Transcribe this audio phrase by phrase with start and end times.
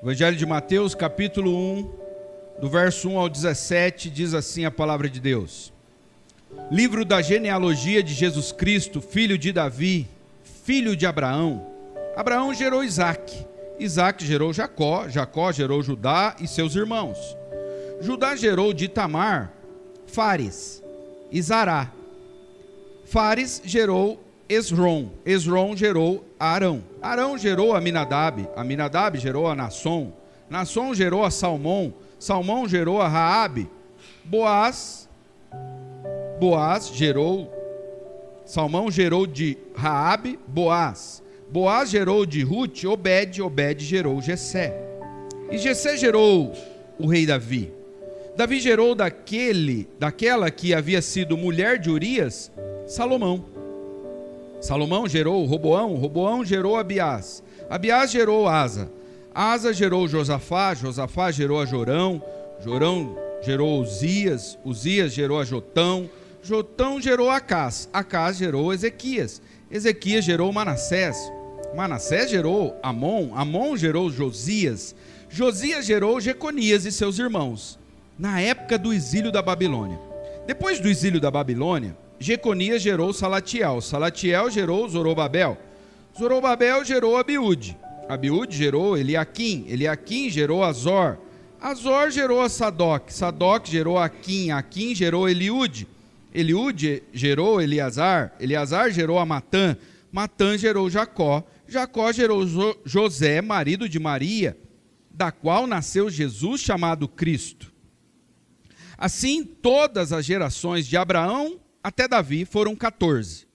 [0.00, 1.90] Evangelho de Mateus, capítulo 1,
[2.60, 5.72] do verso 1 ao 17, diz assim a palavra de Deus.
[6.70, 10.06] Livro da genealogia de Jesus Cristo, filho de Davi,
[10.64, 11.66] filho de Abraão.
[12.16, 13.44] Abraão gerou Isaac.
[13.80, 17.18] Isaac gerou Jacó, Jacó gerou Judá e seus irmãos.
[18.00, 19.52] Judá gerou de Tamar,
[20.06, 20.80] Fares
[21.32, 21.90] e Zará.
[23.04, 25.10] Fares gerou Esron.
[25.24, 26.82] Esron gerou Arão.
[27.02, 28.48] Arão gerou Aminadab.
[28.56, 30.12] Aminadab gerou a Nasson.
[30.48, 31.92] Nasson gerou a Salmão.
[32.18, 33.68] Salmão gerou a Raabe.
[34.24, 35.08] Boaz.
[36.40, 37.52] Boaz gerou.
[38.44, 41.22] Salmão gerou de Raabe, Boaz.
[41.50, 44.74] Boaz gerou de Ruth, Obed, Obed gerou Jessé.
[45.50, 46.52] E Jessé gerou
[46.98, 47.70] o rei Davi.
[48.36, 52.50] Davi gerou daquele, daquela que havia sido mulher de Urias,
[52.86, 53.57] Salomão.
[54.60, 58.90] Salomão gerou Roboão, Roboão gerou Abiás, Abiás gerou Asa,
[59.32, 62.20] Asa gerou Josafá, Josafá gerou a Jorão,
[62.64, 66.10] Jorão gerou Uzias, Uzias gerou a Jotão,
[66.42, 71.16] Jotão gerou Acás, Acás gerou Ezequias, Ezequias gerou Manassés,
[71.74, 74.94] Manassés gerou Amon, Amon gerou Josias,
[75.28, 77.78] Josias gerou Jeconias e seus irmãos,
[78.18, 80.00] na época do exílio da Babilônia.
[80.46, 85.56] Depois do exílio da Babilônia, Jeconias gerou Salatiel, Salatiel gerou Zorobabel,
[86.18, 87.76] Zorobabel gerou Abiúde,
[88.08, 91.18] Abiúde gerou Eliaquim, Eliaquim gerou Azor,
[91.60, 95.86] Azor gerou Sadoc, Sadoc gerou Aquim, Aquim gerou Eliúde,
[96.34, 99.76] Eliúde gerou Eleazar, Eleazar gerou a Matã,
[100.10, 102.44] Matã gerou Jacó, Jacó gerou
[102.84, 104.56] José, marido de Maria,
[105.10, 107.72] da qual nasceu Jesus chamado Cristo.
[108.96, 113.48] Assim, todas as gerações de Abraão até Davi foram 14.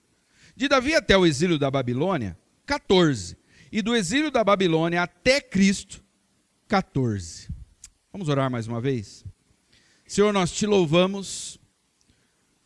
[0.56, 3.36] De Davi até o exílio da Babilônia, 14.
[3.70, 6.02] E do exílio da Babilônia até Cristo,
[6.68, 7.48] 14.
[8.12, 9.24] Vamos orar mais uma vez?
[10.06, 11.58] Senhor, nós te louvamos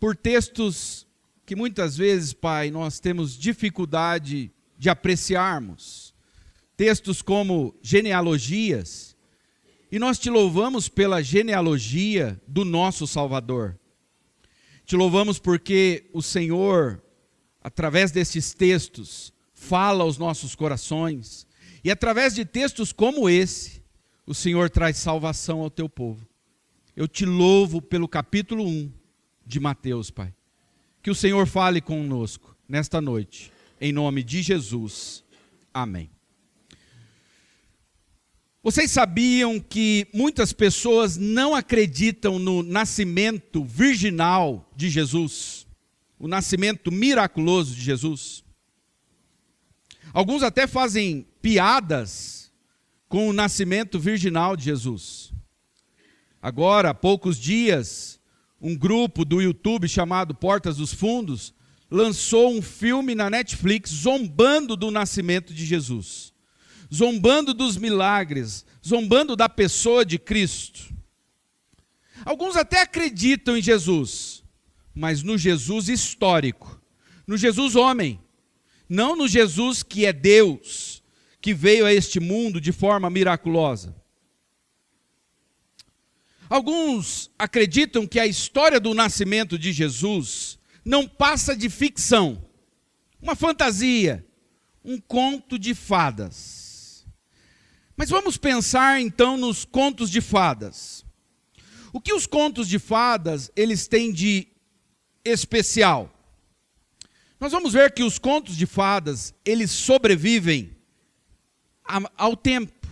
[0.01, 1.07] por textos
[1.45, 6.15] que muitas vezes, Pai, nós temos dificuldade de apreciarmos.
[6.77, 9.17] Textos como genealogias.
[9.93, 13.78] E nós te louvamos pela genealogia do nosso Salvador.
[14.89, 17.03] Te louvamos porque o Senhor,
[17.63, 21.47] através desses textos, fala aos nossos corações.
[21.85, 23.83] E através de textos como esse,
[24.25, 26.27] o Senhor traz salvação ao teu povo.
[26.97, 28.91] Eu te louvo pelo capítulo 1
[29.45, 30.35] de Mateus, Pai.
[31.03, 35.23] Que o Senhor fale conosco nesta noite, em nome de Jesus.
[35.73, 36.09] Amém.
[38.63, 45.65] Vocês sabiam que muitas pessoas não acreditam no nascimento virginal de Jesus,
[46.19, 48.43] o nascimento miraculoso de Jesus?
[50.13, 52.51] Alguns até fazem piadas
[53.09, 55.33] com o nascimento virginal de Jesus.
[56.43, 58.19] Agora, há poucos dias,
[58.61, 61.55] um grupo do YouTube chamado Portas dos Fundos
[61.89, 66.37] lançou um filme na Netflix zombando do nascimento de Jesus
[66.93, 70.95] zombando dos milagres, zombando da pessoa de Cristo.
[72.25, 74.43] Alguns até acreditam em Jesus,
[74.95, 76.81] mas no Jesus histórico,
[77.27, 78.21] no Jesus homem,
[78.89, 81.03] não no Jesus que é Deus,
[81.41, 83.95] que veio a este mundo de forma miraculosa.
[86.49, 92.43] Alguns acreditam que a história do nascimento de Jesus não passa de ficção,
[93.21, 94.27] uma fantasia,
[94.83, 96.58] um conto de fadas.
[97.99, 101.05] Mas vamos pensar então nos contos de fadas.
[101.93, 104.47] O que os contos de fadas eles têm de
[105.25, 106.09] especial?
[107.41, 110.77] Nós vamos ver que os contos de fadas, eles sobrevivem
[112.17, 112.89] ao tempo.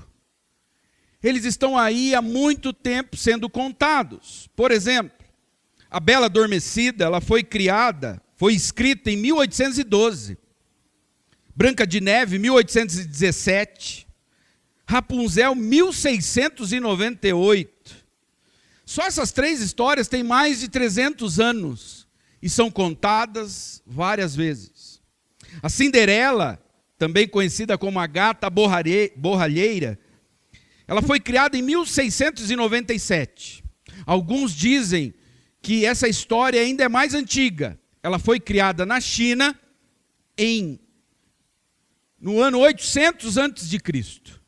[1.22, 4.48] Eles estão aí há muito tempo sendo contados.
[4.56, 5.24] Por exemplo,
[5.88, 10.36] a Bela Adormecida, ela foi criada, foi escrita em 1812.
[11.54, 14.05] Branca de Neve, 1817.
[14.88, 18.06] Rapunzel 1698.
[18.84, 22.06] Só essas três histórias têm mais de 300 anos
[22.41, 25.03] e são contadas várias vezes.
[25.60, 26.65] A Cinderela,
[26.97, 29.98] também conhecida como a gata borralheira,
[30.86, 33.65] ela foi criada em 1697.
[34.06, 35.12] Alguns dizem
[35.60, 37.77] que essa história ainda é mais antiga.
[38.00, 39.59] Ela foi criada na China
[40.38, 40.78] em
[42.21, 44.46] no ano 800 antes de Cristo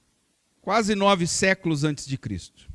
[0.68, 2.68] quase nove séculos antes de Cristo.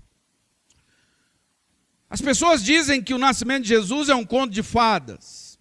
[2.09, 5.59] As pessoas dizem que o nascimento de Jesus é um conto de fadas.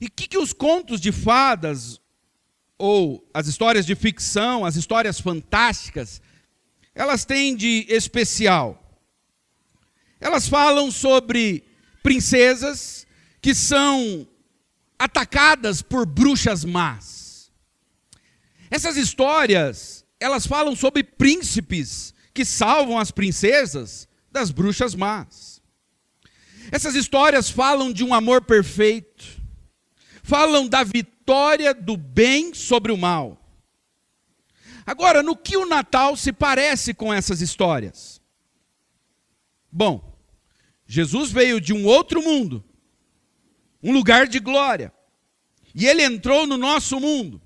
[0.00, 2.00] E o que, que os contos de fadas,
[2.78, 6.22] ou as histórias de ficção, as histórias fantásticas,
[6.94, 8.98] elas têm de especial?
[10.18, 11.62] Elas falam sobre
[12.02, 13.06] princesas
[13.42, 14.26] que são
[14.98, 17.52] atacadas por bruxas más.
[18.70, 25.62] Essas histórias, elas falam sobre príncipes que salvam as princesas das bruxas más.
[26.70, 29.40] Essas histórias falam de um amor perfeito,
[30.22, 33.40] falam da vitória do bem sobre o mal.
[34.84, 38.20] Agora, no que o Natal se parece com essas histórias?
[39.70, 40.16] Bom,
[40.86, 42.64] Jesus veio de um outro mundo,
[43.82, 44.92] um lugar de glória,
[45.74, 47.42] e ele entrou no nosso mundo.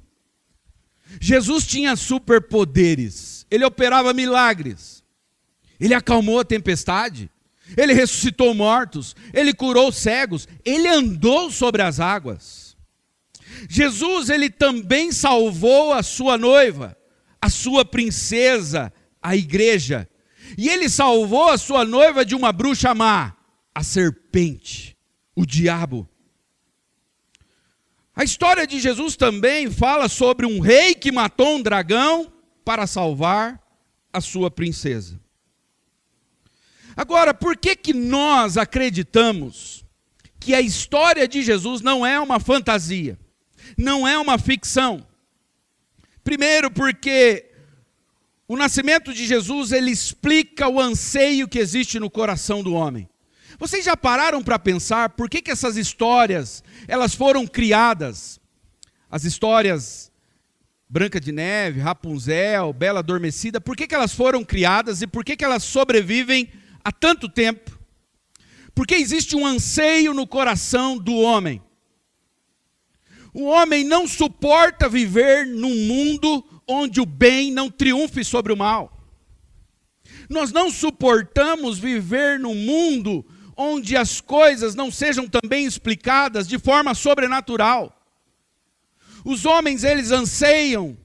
[1.19, 5.03] Jesus tinha superpoderes, ele operava milagres,
[5.79, 7.31] ele acalmou a tempestade,
[7.77, 12.77] ele ressuscitou mortos, ele curou cegos, ele andou sobre as águas.
[13.69, 16.97] Jesus, ele também salvou a sua noiva,
[17.41, 18.93] a sua princesa,
[19.23, 20.09] a igreja.
[20.57, 23.37] E ele salvou a sua noiva de uma bruxa má,
[23.75, 24.97] a serpente,
[25.35, 26.09] o diabo.
[28.15, 32.33] A história de Jesus também fala sobre um rei que matou um dragão
[32.65, 33.61] para salvar
[34.13, 35.21] a sua princesa.
[36.97, 39.85] Agora, por que que nós acreditamos
[40.39, 43.19] que a história de Jesus não é uma fantasia,
[43.77, 45.07] não é uma ficção?
[46.23, 47.51] Primeiro, porque
[48.47, 53.09] o nascimento de Jesus, ele explica o anseio que existe no coração do homem.
[53.61, 58.41] Vocês já pararam para pensar por que, que essas histórias, elas foram criadas?
[59.11, 60.11] As histórias
[60.89, 65.37] Branca de Neve, Rapunzel, Bela Adormecida, por que, que elas foram criadas e por que,
[65.37, 66.49] que elas sobrevivem
[66.83, 67.79] há tanto tempo?
[68.75, 71.63] Porque existe um anseio no coração do homem.
[73.35, 79.07] O homem não suporta viver num mundo onde o bem não triunfe sobre o mal.
[80.31, 83.23] Nós não suportamos viver num mundo
[83.63, 87.95] onde as coisas não sejam também explicadas de forma sobrenatural.
[89.23, 90.97] Os homens, eles anseiam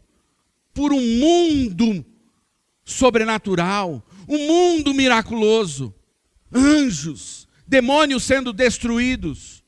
[0.74, 2.06] por um mundo
[2.86, 5.94] sobrenatural, um mundo miraculoso,
[6.50, 9.62] anjos, demônios sendo destruídos,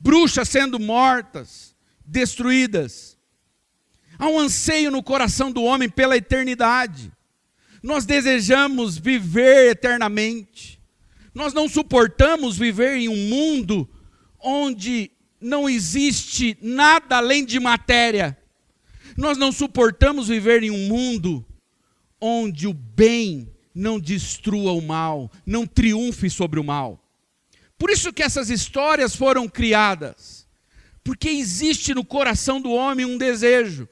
[0.00, 3.16] bruxas sendo mortas, destruídas.
[4.18, 7.12] Há um anseio no coração do homem pela eternidade.
[7.84, 10.75] Nós desejamos viver eternamente.
[11.36, 13.86] Nós não suportamos viver em um mundo
[14.40, 18.34] onde não existe nada além de matéria.
[19.18, 21.44] Nós não suportamos viver em um mundo
[22.18, 27.06] onde o bem não destrua o mal, não triunfe sobre o mal.
[27.76, 30.48] Por isso que essas histórias foram criadas.
[31.04, 33.86] Porque existe no coração do homem um desejo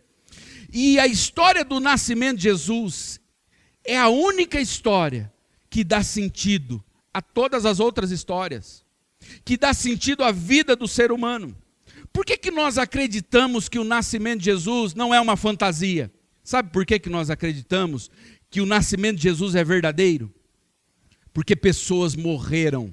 [0.73, 3.21] e a história do nascimento de Jesus
[3.85, 5.31] é a única história
[5.69, 6.83] que dá sentido
[7.15, 8.85] a todas as outras histórias,
[9.45, 11.57] que dá sentido à vida do ser humano.
[12.13, 16.13] Por que, que nós acreditamos que o nascimento de Jesus não é uma fantasia?
[16.43, 18.11] Sabe por que, que nós acreditamos
[18.51, 20.33] que o nascimento de Jesus é verdadeiro?
[21.33, 22.93] Porque pessoas morreram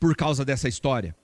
[0.00, 1.14] por causa dessa história.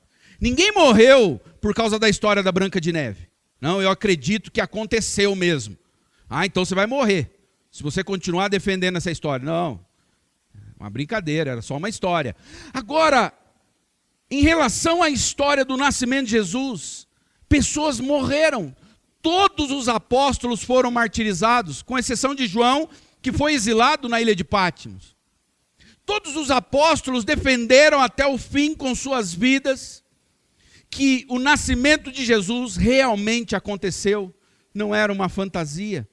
[0.41, 3.29] Ninguém morreu por causa da história da Branca de Neve.
[3.61, 5.77] Não, eu acredito que aconteceu mesmo.
[6.29, 7.31] Ah, então você vai morrer.
[7.71, 9.45] Se você continuar defendendo essa história.
[9.45, 9.85] Não.
[10.81, 12.35] Uma brincadeira, era só uma história.
[12.73, 13.35] Agora,
[14.31, 17.07] em relação à história do nascimento de Jesus,
[17.47, 18.75] pessoas morreram.
[19.21, 22.89] Todos os apóstolos foram martirizados, com exceção de João,
[23.21, 25.15] que foi exilado na ilha de Pátimos.
[26.07, 30.03] Todos os apóstolos defenderam até o fim com suas vidas
[30.89, 34.35] que o nascimento de Jesus realmente aconteceu,
[34.75, 36.09] não era uma fantasia.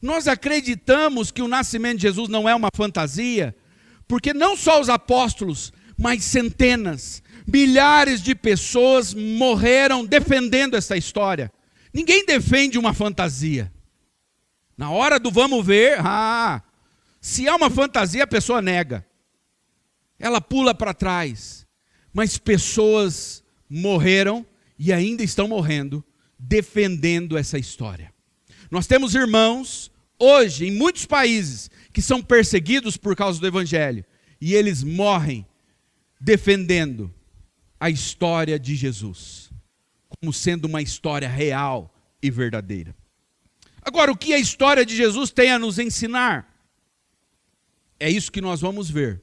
[0.00, 3.54] Nós acreditamos que o nascimento de Jesus não é uma fantasia,
[4.10, 11.48] porque não só os apóstolos, mas centenas, milhares de pessoas morreram defendendo essa história.
[11.94, 13.72] Ninguém defende uma fantasia.
[14.76, 16.60] Na hora do vamos ver, ah,
[17.20, 19.06] se é uma fantasia, a pessoa nega.
[20.18, 21.64] Ela pula para trás.
[22.12, 24.44] Mas pessoas morreram
[24.76, 26.04] e ainda estão morrendo
[26.36, 28.12] defendendo essa história.
[28.72, 29.88] Nós temos irmãos
[30.18, 34.04] hoje em muitos países que são perseguidos por causa do evangelho
[34.40, 35.46] e eles morrem
[36.20, 37.12] defendendo
[37.78, 39.50] a história de Jesus
[40.20, 42.94] como sendo uma história real e verdadeira.
[43.82, 46.46] Agora, o que a história de Jesus tem a nos ensinar?
[47.98, 49.22] É isso que nós vamos ver.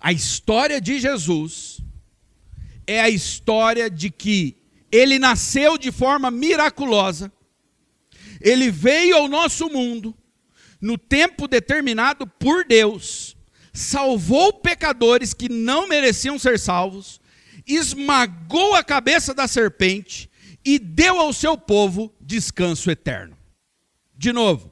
[0.00, 1.80] A história de Jesus
[2.86, 4.56] é a história de que
[4.92, 7.32] ele nasceu de forma miraculosa,
[8.40, 10.14] ele veio ao nosso mundo,
[10.84, 13.34] no tempo determinado por Deus,
[13.72, 17.22] salvou pecadores que não mereciam ser salvos,
[17.66, 20.28] esmagou a cabeça da serpente
[20.62, 23.34] e deu ao seu povo descanso eterno.
[24.14, 24.70] De novo,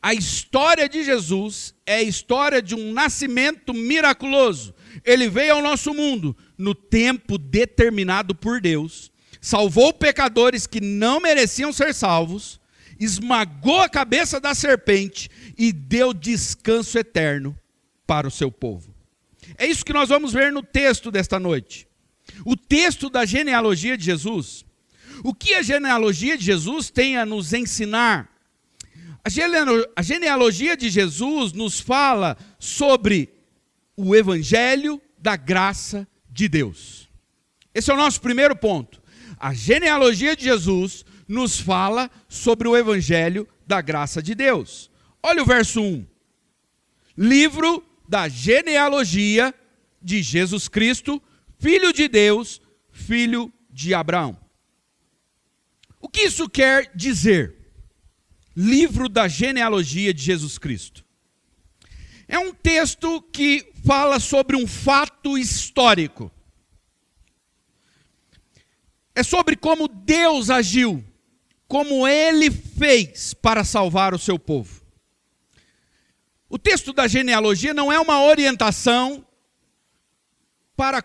[0.00, 4.72] a história de Jesus é a história de um nascimento miraculoso.
[5.04, 11.72] Ele veio ao nosso mundo no tempo determinado por Deus, salvou pecadores que não mereciam
[11.72, 12.59] ser salvos,
[13.00, 17.58] esmagou a cabeça da serpente e deu descanso eterno
[18.06, 18.94] para o seu povo.
[19.58, 21.88] É isso que nós vamos ver no texto desta noite.
[22.44, 24.64] O texto da genealogia de Jesus.
[25.24, 28.30] O que a genealogia de Jesus tem a nos ensinar
[29.94, 33.28] a genealogia de Jesus nos fala sobre
[33.96, 37.08] o evangelho da graça de Deus.
[37.74, 39.00] Esse é o nosso primeiro ponto.
[39.38, 44.90] A genealogia de Jesus nos fala sobre o evangelho da graça de Deus.
[45.22, 46.06] Olha o verso 1.
[47.16, 49.54] Livro da genealogia
[50.02, 51.22] de Jesus Cristo,
[51.58, 52.60] filho de Deus,
[52.90, 54.36] filho de Abraão.
[56.00, 57.60] O que isso quer dizer?
[58.56, 61.04] livro da genealogia de Jesus Cristo.
[62.28, 66.30] É um texto que fala sobre um fato histórico.
[69.14, 71.04] É sobre como Deus agiu,
[71.70, 74.82] como ele fez para salvar o seu povo.
[76.50, 79.24] O texto da genealogia não é uma orientação
[80.76, 81.02] para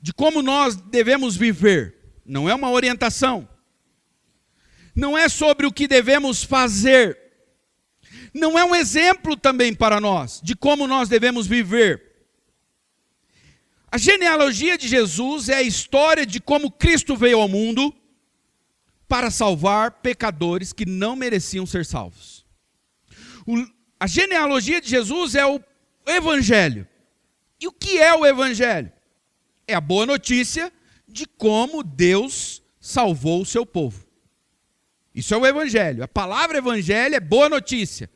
[0.00, 3.48] de como nós devemos viver, não é uma orientação
[4.94, 7.18] não é sobre o que devemos fazer,
[8.32, 12.12] não é um exemplo também para nós de como nós devemos viver.
[13.90, 17.94] A genealogia de Jesus é a história de como Cristo veio ao mundo
[19.08, 22.44] para salvar pecadores que não mereciam ser salvos.
[23.46, 23.66] O,
[24.00, 25.60] a genealogia de Jesus é o
[26.06, 26.86] Evangelho.
[27.60, 28.92] E o que é o Evangelho?
[29.66, 30.72] É a boa notícia
[31.08, 34.04] de como Deus salvou o seu povo.
[35.14, 36.02] Isso é o Evangelho.
[36.02, 38.10] A palavra Evangelho é boa notícia.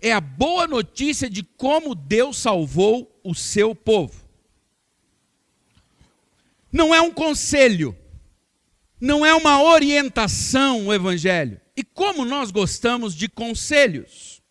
[0.00, 4.24] É a boa notícia de como Deus salvou o seu povo.
[6.70, 7.96] Não é um conselho,
[9.00, 11.60] não é uma orientação o Evangelho.
[11.76, 14.42] E como nós gostamos de conselhos.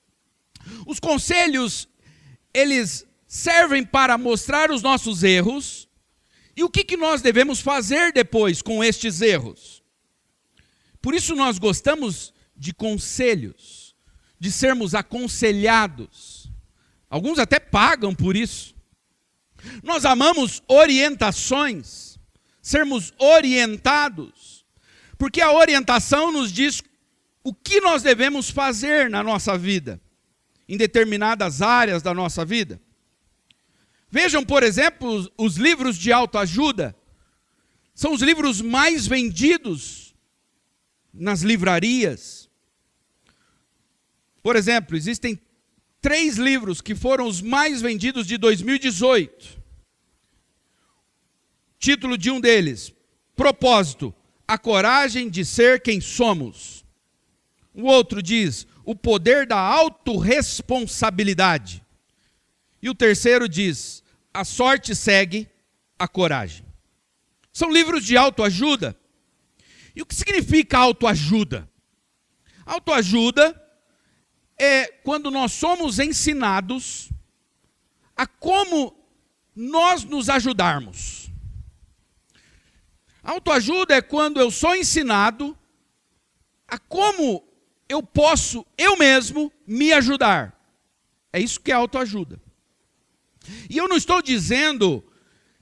[0.86, 1.88] Os conselhos,
[2.54, 5.88] eles servem para mostrar os nossos erros
[6.56, 9.84] e o que, que nós devemos fazer depois com estes erros.
[11.02, 13.96] Por isso nós gostamos de conselhos,
[14.40, 16.50] de sermos aconselhados.
[17.10, 18.74] Alguns até pagam por isso.
[19.84, 22.05] Nós amamos orientações,
[22.66, 24.66] sermos orientados,
[25.20, 26.82] porque a orientação nos diz
[27.44, 30.02] o que nós devemos fazer na nossa vida,
[30.68, 32.82] em determinadas áreas da nossa vida.
[34.10, 36.96] Vejam, por exemplo, os livros de autoajuda.
[37.94, 40.16] São os livros mais vendidos
[41.14, 42.50] nas livrarias.
[44.42, 45.40] Por exemplo, existem
[46.02, 49.65] três livros que foram os mais vendidos de 2018.
[51.86, 52.92] Título de um deles:
[53.36, 54.12] Propósito:
[54.48, 56.84] A coragem de ser quem somos.
[57.76, 61.86] O outro diz: O poder da autorresponsabilidade.
[62.82, 65.48] E o terceiro diz: A sorte segue
[66.00, 66.66] a coragem.
[67.54, 68.98] São livros de autoajuda
[69.96, 71.70] e o que significa autoajuda?
[72.66, 73.64] Autoajuda
[74.58, 77.12] é quando nós somos ensinados
[78.18, 78.98] a como
[79.56, 81.25] nós nos ajudarmos.
[83.26, 85.58] Autoajuda é quando eu sou ensinado
[86.68, 87.44] a como
[87.90, 90.56] eu posso eu mesmo me ajudar.
[91.34, 92.40] É isso que é autoajuda.
[93.70, 95.04] E eu não estou dizendo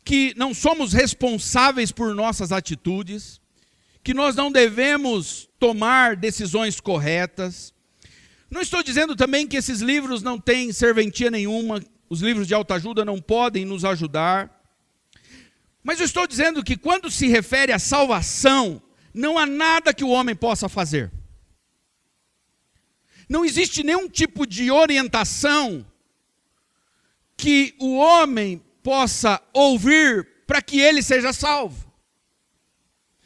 [0.04, 3.42] que não somos responsáveis por nossas atitudes,
[4.04, 7.74] que nós não devemos tomar decisões corretas.
[8.52, 13.06] Não estou dizendo também que esses livros não têm serventia nenhuma, os livros de autoajuda
[13.06, 14.63] não podem nos ajudar.
[15.84, 18.82] Mas eu estou dizendo que quando se refere à salvação,
[19.14, 21.12] não há nada que o homem possa fazer.
[23.28, 25.86] Não existe nenhum tipo de orientação
[27.36, 31.92] que o homem possa ouvir para que ele seja salvo.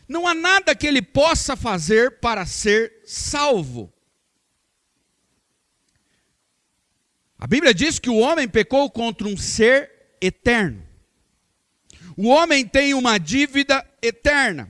[0.07, 3.93] Não há nada que ele possa fazer para ser salvo.
[7.37, 10.86] A Bíblia diz que o homem pecou contra um ser eterno.
[12.17, 14.69] O homem tem uma dívida eterna.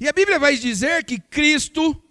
[0.00, 2.02] E a Bíblia vai dizer que Cristo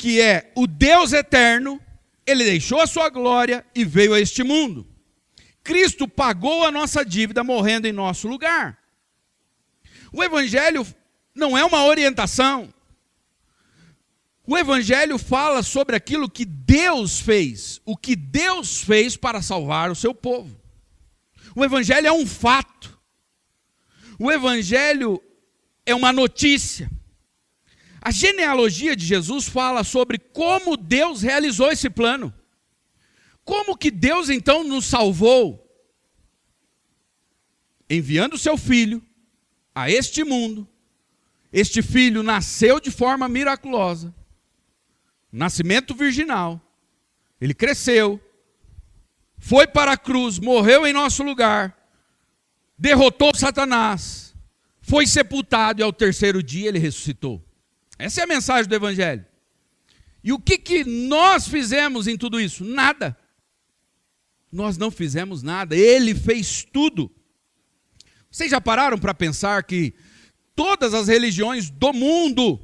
[0.00, 1.78] que é o Deus eterno,
[2.26, 4.86] ele deixou a sua glória e veio a este mundo.
[5.62, 8.78] Cristo pagou a nossa dívida morrendo em nosso lugar.
[10.10, 10.86] O Evangelho
[11.34, 12.72] não é uma orientação.
[14.46, 19.94] O Evangelho fala sobre aquilo que Deus fez, o que Deus fez para salvar o
[19.94, 20.59] seu povo.
[21.60, 22.98] O Evangelho é um fato.
[24.18, 25.22] O Evangelho
[25.84, 26.90] é uma notícia.
[28.00, 32.32] A genealogia de Jesus fala sobre como Deus realizou esse plano.
[33.44, 35.70] Como que Deus então nos salvou?
[37.90, 39.06] Enviando seu filho
[39.74, 40.66] a este mundo.
[41.52, 44.14] Este filho nasceu de forma miraculosa.
[45.30, 46.58] Nascimento virginal.
[47.38, 48.18] Ele cresceu.
[49.40, 51.76] Foi para a cruz, morreu em nosso lugar.
[52.78, 54.34] Derrotou Satanás.
[54.82, 57.42] Foi sepultado e ao terceiro dia ele ressuscitou.
[57.98, 59.24] Essa é a mensagem do evangelho.
[60.22, 62.62] E o que, que nós fizemos em tudo isso?
[62.64, 63.16] Nada.
[64.52, 67.10] Nós não fizemos nada, ele fez tudo.
[68.30, 69.94] Vocês já pararam para pensar que
[70.54, 72.60] todas as religiões do mundo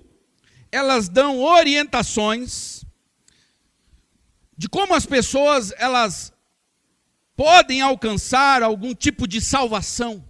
[0.70, 2.84] elas dão orientações
[4.58, 6.32] de como as pessoas elas
[7.36, 10.24] podem alcançar algum tipo de salvação.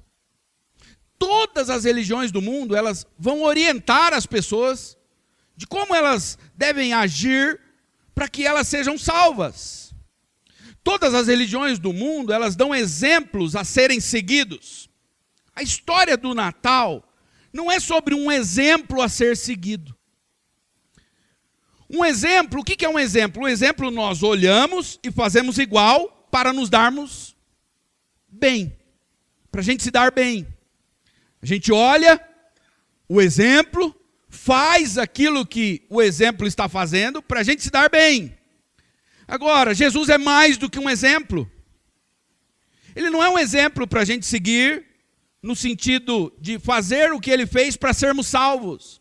[1.18, 4.98] Todas as religiões do mundo, elas vão orientar as pessoas
[5.56, 7.60] de como elas devem agir
[8.14, 9.94] para que elas sejam salvas.
[10.82, 14.90] Todas as religiões do mundo, elas dão exemplos a serem seguidos.
[15.54, 17.02] A história do Natal
[17.52, 19.96] não é sobre um exemplo a ser seguido.
[21.88, 23.44] Um exemplo, o que é um exemplo?
[23.44, 27.35] Um exemplo nós olhamos e fazemos igual para nos darmos
[28.28, 28.76] bem,
[29.50, 30.47] para a gente se dar bem.
[31.40, 32.23] A gente olha
[33.09, 38.37] o exemplo, faz aquilo que o exemplo está fazendo para a gente se dar bem.
[39.26, 41.50] Agora, Jesus é mais do que um exemplo.
[42.95, 44.84] Ele não é um exemplo para a gente seguir,
[45.43, 49.00] no sentido de fazer o que ele fez para sermos salvos.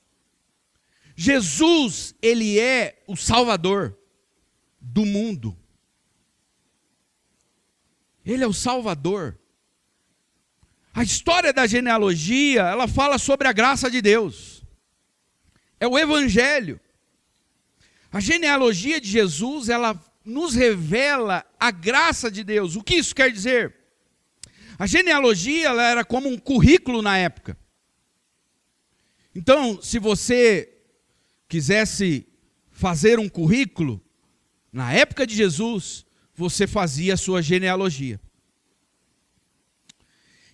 [1.17, 3.93] Jesus, ele é o Salvador
[4.79, 5.64] do mundo.
[8.25, 9.37] Ele é o Salvador.
[10.93, 14.63] A história da genealogia, ela fala sobre a graça de Deus.
[15.79, 16.79] É o Evangelho.
[18.11, 22.75] A genealogia de Jesus, ela nos revela a graça de Deus.
[22.75, 23.75] O que isso quer dizer?
[24.79, 27.57] A genealogia ela era como um currículo na época.
[29.33, 30.73] Então, se você
[31.47, 32.25] quisesse
[32.71, 34.01] fazer um currículo,
[34.71, 36.04] na época de Jesus,
[36.35, 38.19] você fazia a sua genealogia.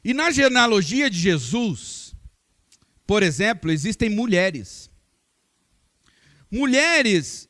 [0.03, 2.15] E na genealogia de Jesus,
[3.05, 4.89] por exemplo, existem mulheres.
[6.49, 7.49] Mulheres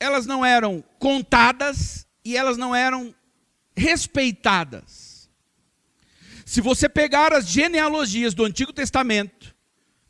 [0.00, 3.14] elas não eram contadas e elas não eram
[3.76, 5.28] respeitadas.
[6.46, 9.54] Se você pegar as genealogias do Antigo Testamento,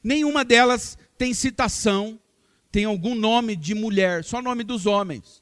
[0.02, 2.18] nenhuma delas tem citação,
[2.70, 5.39] tem algum nome de mulher, só nome dos homens.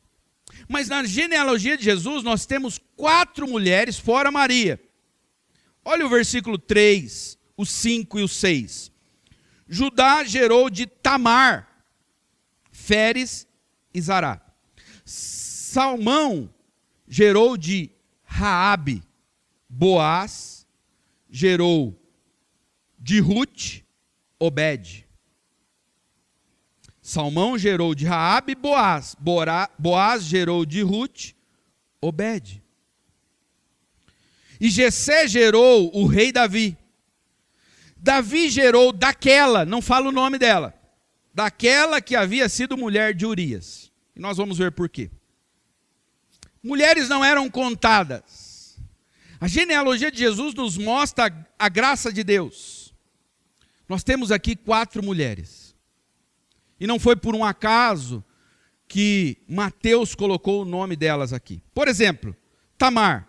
[0.66, 4.80] Mas na genealogia de Jesus nós temos quatro mulheres fora Maria.
[5.84, 8.92] Olha o versículo 3, o 5 e o 6.
[9.68, 11.84] Judá gerou de Tamar,
[12.70, 13.46] Feres
[13.92, 14.40] e Zará.
[15.04, 16.52] Salmão
[17.06, 17.90] gerou de
[18.22, 19.02] Raabe,
[19.68, 20.66] Boaz,
[21.30, 21.98] gerou
[22.98, 23.82] de Ruth,
[24.38, 25.07] Obed.
[27.08, 29.16] Salmão gerou de Raabe, Boaz.
[29.78, 31.32] Boaz gerou de Ruth,
[32.02, 32.62] Obed.
[34.60, 36.76] E Jessé gerou o rei Davi.
[37.96, 40.74] Davi gerou daquela, não fala o nome dela,
[41.32, 43.90] daquela que havia sido mulher de Urias.
[44.14, 45.10] E nós vamos ver por quê.
[46.62, 48.78] Mulheres não eram contadas.
[49.40, 52.92] A genealogia de Jesus nos mostra a graça de Deus.
[53.88, 55.67] Nós temos aqui quatro mulheres.
[56.80, 58.24] E não foi por um acaso
[58.86, 61.62] que Mateus colocou o nome delas aqui.
[61.74, 62.34] Por exemplo,
[62.76, 63.28] Tamar.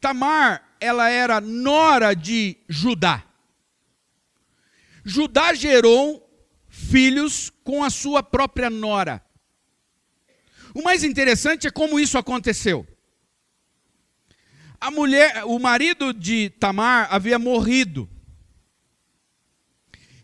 [0.00, 3.24] Tamar, ela era nora de Judá.
[5.04, 6.22] Judá gerou
[6.68, 9.22] filhos com a sua própria nora.
[10.74, 12.86] O mais interessante é como isso aconteceu.
[14.80, 18.08] A mulher, o marido de Tamar havia morrido.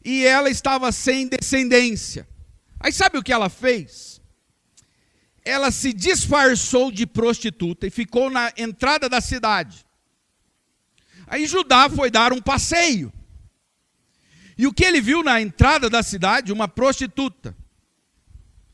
[0.05, 2.27] E ela estava sem descendência.
[2.81, 4.21] Aí sabe o que ela fez?
[5.45, 9.85] Ela se disfarçou de prostituta e ficou na entrada da cidade.
[11.27, 13.13] Aí Judá foi dar um passeio.
[14.59, 16.53] E o que ele viu na entrada da cidade?
[16.53, 17.57] Uma prostituta.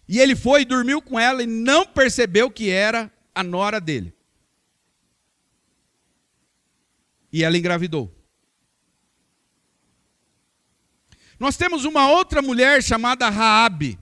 [0.09, 4.13] E ele foi e dormiu com ela e não percebeu que era a nora dele.
[7.33, 8.18] E ela engravidou.
[11.39, 13.99] Nós temos uma outra mulher chamada Raabe.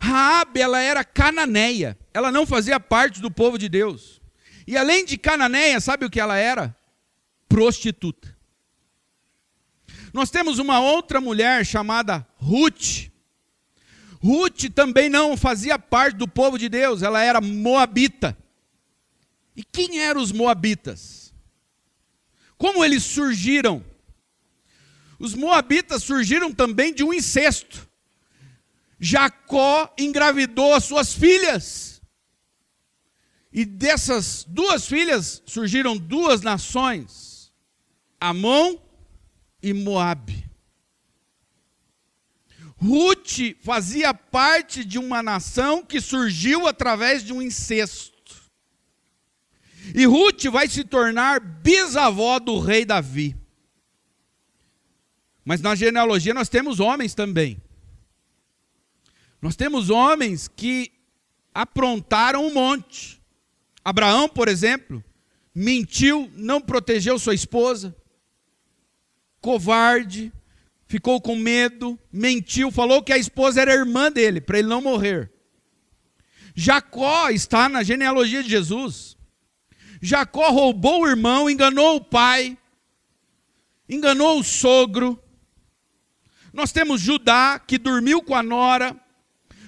[0.00, 1.96] Raabe, ela era cananeia.
[2.12, 4.20] Ela não fazia parte do povo de Deus.
[4.66, 6.74] E além de cananeia, sabe o que ela era?
[7.48, 8.36] Prostituta.
[10.12, 13.10] Nós temos uma outra mulher chamada Ruth.
[14.20, 18.36] Ruth também não fazia parte do povo de Deus, ela era moabita.
[19.56, 21.32] E quem eram os moabitas?
[22.58, 23.84] Como eles surgiram?
[25.20, 27.86] Os moabitas surgiram também de um incesto.
[28.98, 32.00] Jacó engravidou as suas filhas.
[33.52, 37.52] E dessas duas filhas surgiram duas nações:
[38.18, 38.78] Amon
[39.62, 40.48] e Moabe.
[42.76, 48.10] Ruth fazia parte de uma nação que surgiu através de um incesto.
[49.94, 53.39] E Ruth vai se tornar bisavó do rei Davi.
[55.44, 57.60] Mas na genealogia nós temos homens também.
[59.40, 60.92] Nós temos homens que
[61.54, 63.20] aprontaram um monte.
[63.84, 65.02] Abraão, por exemplo,
[65.54, 67.96] mentiu, não protegeu sua esposa,
[69.40, 70.32] covarde,
[70.86, 75.32] ficou com medo, mentiu, falou que a esposa era irmã dele, para ele não morrer.
[76.54, 79.16] Jacó está na genealogia de Jesus.
[80.02, 82.58] Jacó roubou o irmão, enganou o pai,
[83.88, 85.18] enganou o sogro,
[86.52, 88.96] nós temos Judá, que dormiu com a nora.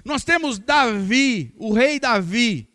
[0.05, 2.69] Nós temos Davi, o rei Davi,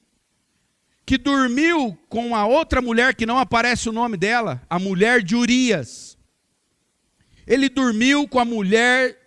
[1.06, 5.36] que dormiu com a outra mulher que não aparece o nome dela, a mulher de
[5.36, 6.18] Urias.
[7.46, 9.18] Ele dormiu com a mulher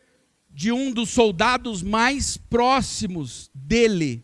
[0.51, 4.23] de um dos soldados mais próximos dele.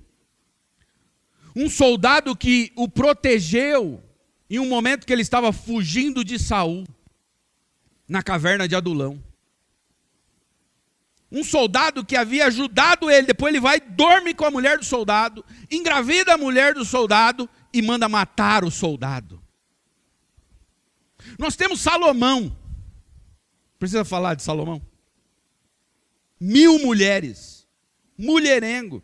[1.55, 4.03] Um soldado que o protegeu
[4.49, 6.85] em um momento que ele estava fugindo de Saul,
[8.09, 9.21] na caverna de Adulão
[11.31, 15.45] um soldado que havia ajudado ele, depois ele vai, dorme com a mulher do soldado,
[15.71, 19.43] engravida a mulher do soldado e manda matar o soldado.
[21.39, 22.57] Nós temos Salomão.
[23.79, 24.81] Precisa falar de Salomão?
[26.41, 27.67] Mil mulheres,
[28.17, 29.03] mulherengo,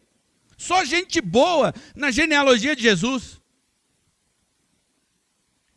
[0.57, 3.41] só gente boa na genealogia de Jesus.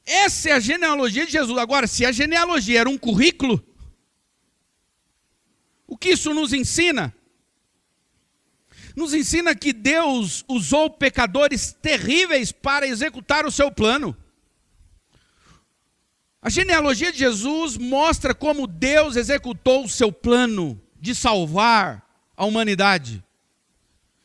[0.06, 1.58] Essa é a genealogia de Jesus.
[1.58, 3.66] Agora, se a genealogia era um currículo,
[5.96, 7.16] o que isso nos ensina?
[8.98, 14.14] Nos ensina que Deus usou pecadores terríveis para executar o seu plano.
[16.42, 22.06] A genealogia de Jesus mostra como Deus executou o seu plano de salvar
[22.36, 23.24] a humanidade.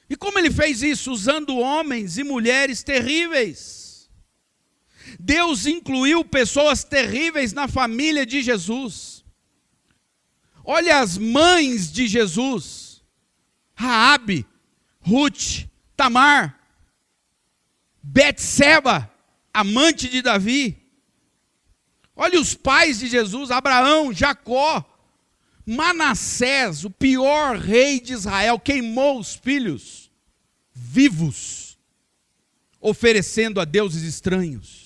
[0.09, 1.12] E como ele fez isso?
[1.12, 4.11] Usando homens e mulheres terríveis.
[5.20, 9.19] Deus incluiu pessoas terríveis na família de Jesus.
[10.64, 13.03] Olha as mães de Jesus:
[13.75, 14.46] Raabe,
[15.01, 16.59] Ruth, Tamar,
[18.03, 19.11] Betseba,
[19.53, 20.77] amante de Davi.
[22.14, 24.85] Olha os pais de Jesus: Abraão, Jacó,
[25.66, 30.11] Manassés, o pior rei de Israel, queimou os filhos
[30.73, 31.79] vivos,
[32.81, 34.79] oferecendo a deuses estranhos.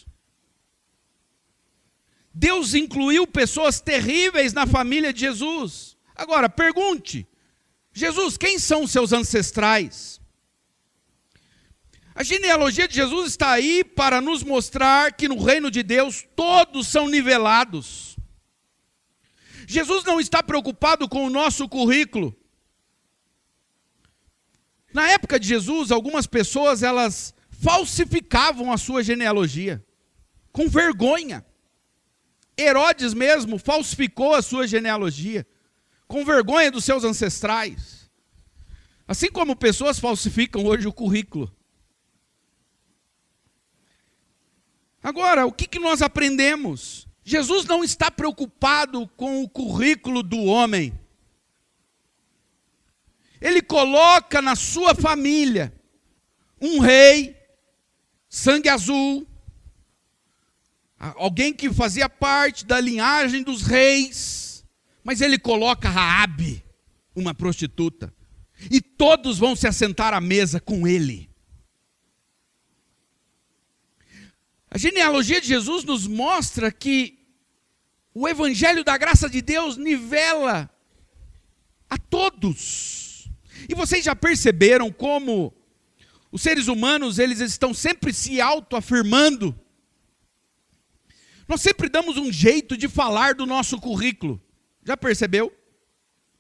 [2.35, 5.97] Deus incluiu pessoas terríveis na família de Jesus.
[6.17, 7.27] Agora, pergunte:
[7.93, 10.21] Jesus, quem são seus ancestrais?
[12.13, 16.89] A genealogia de Jesus está aí para nos mostrar que no reino de Deus todos
[16.89, 18.17] são nivelados.
[19.67, 22.37] Jesus não está preocupado com o nosso currículo.
[24.93, 29.85] Na época de Jesus, algumas pessoas elas falsificavam a sua genealogia
[30.53, 31.45] com vergonha.
[32.59, 35.47] Herodes mesmo falsificou a sua genealogia,
[36.07, 38.11] com vergonha dos seus ancestrais.
[39.07, 41.55] Assim como pessoas falsificam hoje o currículo.
[45.03, 47.07] Agora, o que, que nós aprendemos?
[47.23, 50.99] Jesus não está preocupado com o currículo do homem.
[53.41, 55.73] Ele coloca na sua família
[56.61, 57.37] um rei,
[58.29, 59.27] sangue azul,
[61.17, 64.65] alguém que fazia parte da linhagem dos reis,
[65.03, 66.65] mas ele coloca Raabe,
[67.15, 68.13] uma prostituta,
[68.71, 71.29] e todos vão se assentar à mesa com ele.
[74.71, 77.19] A genealogia de Jesus nos mostra que
[78.13, 80.71] o evangelho da graça de Deus nivela
[81.89, 83.29] a todos.
[83.69, 85.55] E vocês já perceberam como
[86.33, 89.57] os seres humanos, eles estão sempre se autoafirmando?
[91.47, 94.41] Nós sempre damos um jeito de falar do nosso currículo.
[94.83, 95.53] Já percebeu?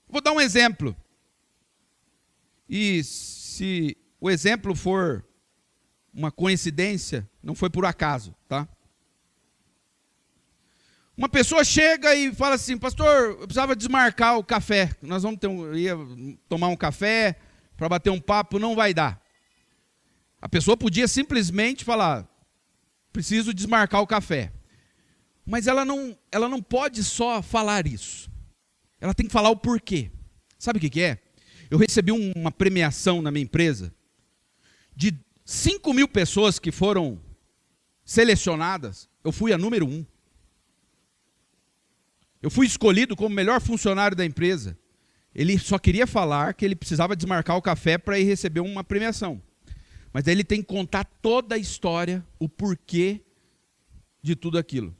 [0.08, 0.96] Vou dar um exemplo.
[2.68, 5.24] E se o exemplo for
[6.12, 8.68] uma coincidência, não foi por acaso, tá?
[11.16, 14.90] Uma pessoa chega e fala assim, pastor, eu precisava desmarcar o café.
[15.00, 15.94] Nós vamos ter um, ia
[16.48, 17.36] tomar um café
[17.76, 19.22] para bater um papo, não vai dar.
[20.40, 22.28] A pessoa podia simplesmente falar,
[23.12, 24.52] preciso desmarcar o café.
[25.44, 28.30] Mas ela não, ela não pode só falar isso.
[29.00, 30.11] Ela tem que falar o porquê.
[30.59, 31.18] Sabe o que, que é?
[31.70, 33.92] Eu recebi uma premiação na minha empresa
[34.96, 37.20] de 5 mil pessoas que foram
[38.04, 40.04] selecionadas, eu fui a número um.
[42.40, 44.78] Eu fui escolhido como melhor funcionário da empresa.
[45.35, 49.42] Ele só queria falar que ele precisava desmarcar o café para ir receber uma premiação.
[50.12, 53.20] Mas daí ele tem que contar toda a história, o porquê
[54.22, 54.94] de tudo aquilo.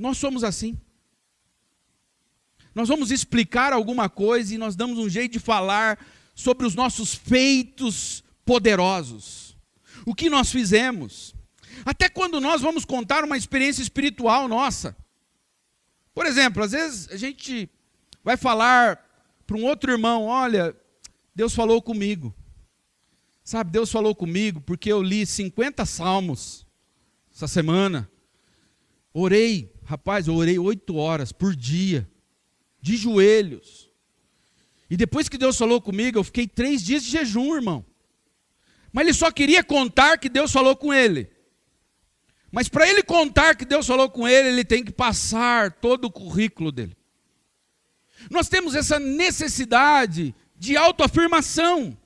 [0.00, 0.80] Nós somos assim.
[2.74, 5.98] Nós vamos explicar alguma coisa e nós damos um jeito de falar
[6.34, 9.56] sobre os nossos feitos poderosos.
[10.06, 11.34] O que nós fizemos.
[11.84, 14.96] Até quando nós vamos contar uma experiência espiritual nossa.
[16.14, 17.68] Por exemplo, às vezes a gente
[18.24, 19.06] vai falar
[19.46, 20.74] para um outro irmão: olha,
[21.34, 22.34] Deus falou comigo.
[23.44, 26.66] Sabe, Deus falou comigo porque eu li 50 salmos
[27.34, 28.10] essa semana.
[29.12, 32.08] Orei, rapaz, eu orei oito horas por dia,
[32.80, 33.90] de joelhos.
[34.88, 37.84] E depois que Deus falou comigo, eu fiquei três dias de jejum, irmão.
[38.92, 41.28] Mas ele só queria contar que Deus falou com ele.
[42.52, 46.10] Mas para ele contar que Deus falou com ele, ele tem que passar todo o
[46.10, 46.96] currículo dele.
[48.30, 51.98] Nós temos essa necessidade de autoafirmação,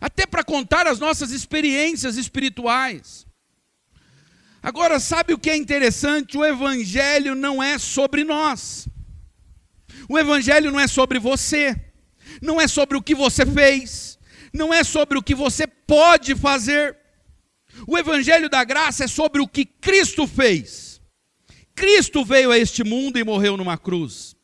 [0.00, 3.26] até para contar as nossas experiências espirituais.
[4.64, 6.38] Agora, sabe o que é interessante?
[6.38, 8.88] O Evangelho não é sobre nós,
[10.08, 11.78] o Evangelho não é sobre você,
[12.40, 14.18] não é sobre o que você fez,
[14.54, 16.96] não é sobre o que você pode fazer.
[17.86, 20.98] O Evangelho da Graça é sobre o que Cristo fez.
[21.74, 24.34] Cristo veio a este mundo e morreu numa cruz.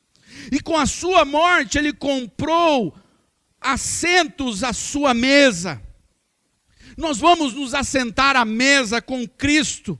[0.52, 2.94] E com a sua morte, ele comprou
[3.58, 5.80] assentos à sua mesa.
[6.94, 9.98] Nós vamos nos assentar à mesa com Cristo.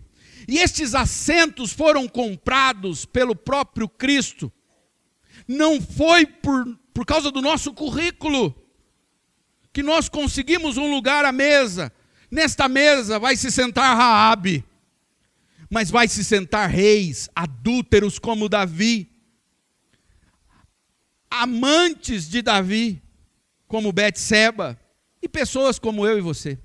[0.51, 4.53] E estes assentos foram comprados pelo próprio Cristo.
[5.49, 8.55] Não foi por, por causa do nosso currículo
[9.73, 11.91] que nós conseguimos um lugar à mesa
[12.31, 14.65] Nesta mesa vai se sentar Raabe,
[15.69, 19.11] mas vai se sentar reis, adúlteros como Davi,
[21.29, 23.03] amantes de Davi,
[23.67, 24.79] como Betseba,
[25.21, 26.57] e pessoas como eu e você.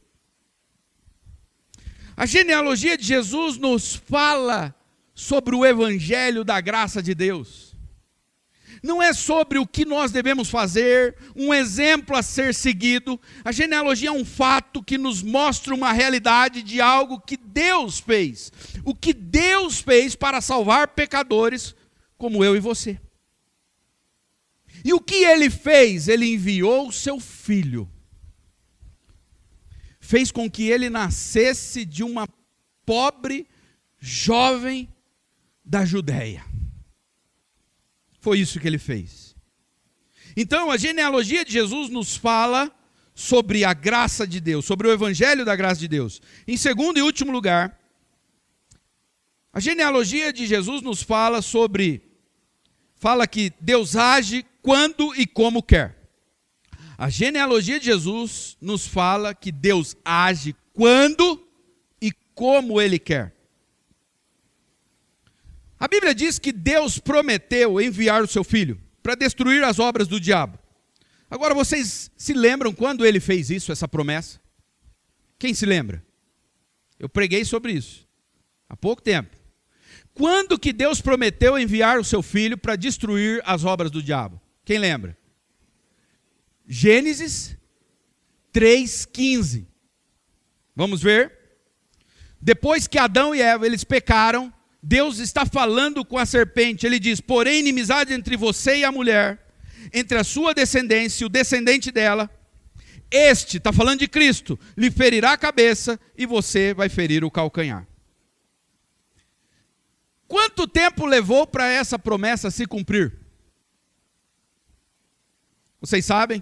[2.16, 4.74] A genealogia de Jesus nos fala
[5.14, 7.76] sobre o evangelho da graça de Deus
[8.86, 13.20] não é sobre o que nós devemos fazer, um exemplo a ser seguido.
[13.44, 18.52] A genealogia é um fato que nos mostra uma realidade de algo que Deus fez.
[18.86, 21.76] O que Deus fez para salvar pecadores
[22.18, 23.00] como eu e você.
[24.84, 26.08] E o que ele fez?
[26.08, 27.90] Ele enviou o seu filho.
[30.06, 32.30] Fez com que ele nascesse de uma
[32.86, 33.48] pobre
[33.98, 34.88] jovem
[35.64, 36.46] da Judéia.
[38.20, 39.36] Foi isso que ele fez.
[40.38, 42.72] Então, a genealogia de Jesus nos fala
[43.16, 46.22] sobre a graça de Deus, sobre o evangelho da graça de Deus.
[46.48, 47.76] Em segundo e último lugar,
[49.52, 52.04] a genealogia de Jesus nos fala sobre
[52.96, 55.95] fala que Deus age quando e como quer.
[56.98, 61.46] A genealogia de Jesus nos fala que Deus age quando
[62.02, 63.36] e como ele quer.
[65.80, 70.20] A Bíblia diz que Deus prometeu enviar o seu filho para destruir as obras do
[70.20, 70.58] diabo.
[71.30, 74.40] Agora vocês se lembram quando ele fez isso, essa promessa?
[75.38, 76.04] Quem se lembra?
[76.98, 78.08] Eu preguei sobre isso
[78.70, 79.36] há pouco tempo.
[80.14, 84.40] Quando que Deus prometeu enviar o seu filho para destruir as obras do diabo?
[84.64, 85.18] Quem lembra?
[86.68, 87.58] Gênesis
[88.52, 89.68] 3:15.
[90.76, 91.32] Vamos ver?
[92.42, 96.86] Depois que Adão e Eva eles pecaram, Deus está falando com a serpente.
[96.86, 99.48] Ele diz: Porém, inimizade entre você e a mulher,
[99.94, 102.30] entre a sua descendência e o descendente dela.
[103.10, 107.88] Este, está falando de Cristo, lhe ferirá a cabeça e você vai ferir o calcanhar.
[110.28, 113.14] Quanto tempo levou para essa promessa se cumprir?
[115.80, 116.42] Vocês sabem?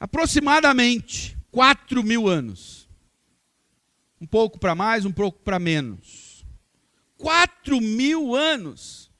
[0.00, 2.88] Aproximadamente 4 mil anos.
[4.18, 6.44] Um pouco para mais, um pouco para menos.
[7.18, 9.10] 4 mil anos.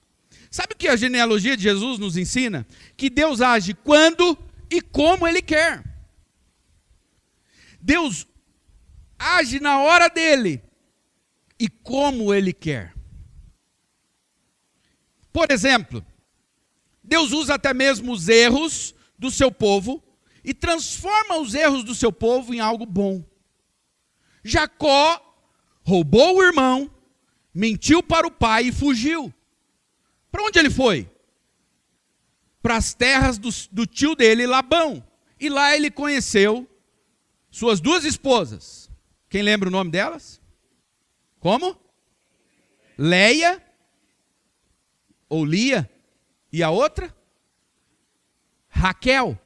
[0.50, 2.66] Sabe o que a genealogia de Jesus nos ensina?
[2.96, 4.36] Que Deus age quando
[4.70, 5.84] e como Ele quer.
[7.80, 8.26] Deus
[9.18, 10.62] age na hora dele
[11.58, 12.94] e como Ele quer.
[15.32, 16.04] Por exemplo,
[17.04, 20.02] Deus usa até mesmo os erros do seu povo
[20.44, 23.24] e transforma os erros do seu povo em algo bom.
[24.42, 25.20] Jacó
[25.83, 26.90] roubou o irmão,
[27.53, 29.33] mentiu para o pai e fugiu.
[30.31, 31.11] Para onde ele foi?
[32.62, 35.05] Para as terras do, do tio dele, Labão.
[35.38, 36.68] E lá ele conheceu
[37.50, 38.90] suas duas esposas.
[39.29, 40.40] Quem lembra o nome delas?
[41.38, 41.76] Como?
[42.96, 43.62] Leia
[45.29, 45.90] ou Lia.
[46.53, 47.14] E a outra?
[48.68, 49.38] Raquel.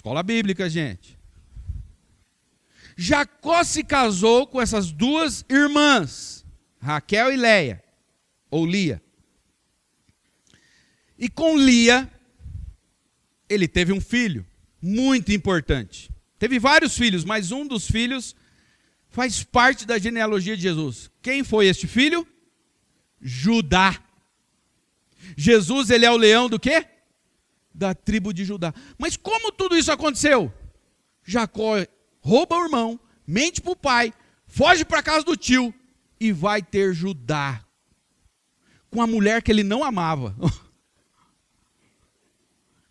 [0.00, 1.18] Escola bíblica, gente.
[2.96, 6.42] Jacó se casou com essas duas irmãs,
[6.80, 7.84] Raquel e Leia,
[8.50, 9.02] ou Lia.
[11.18, 12.10] E com Lia,
[13.46, 14.46] ele teve um filho,
[14.80, 16.10] muito importante.
[16.38, 18.34] Teve vários filhos, mas um dos filhos
[19.10, 21.10] faz parte da genealogia de Jesus.
[21.20, 22.26] Quem foi este filho?
[23.20, 24.02] Judá.
[25.36, 26.86] Jesus, ele é o leão do quê?
[27.72, 28.74] Da tribo de Judá.
[28.98, 30.52] Mas como tudo isso aconteceu?
[31.24, 31.74] Jacó
[32.20, 34.12] rouba o irmão, mente para o pai,
[34.46, 35.72] foge para a casa do tio
[36.18, 37.64] e vai ter Judá
[38.90, 40.34] com a mulher que ele não amava.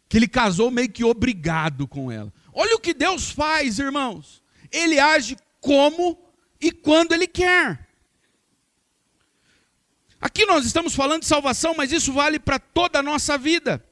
[0.07, 2.33] que ele casou meio que obrigado com ela.
[2.51, 4.41] Olha o que Deus faz, irmãos.
[4.71, 6.17] Ele age como
[6.59, 7.87] e quando ele quer.
[10.19, 13.85] Aqui nós estamos falando de salvação, mas isso vale para toda a nossa vida.